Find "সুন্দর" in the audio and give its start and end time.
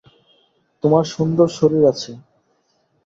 1.13-1.47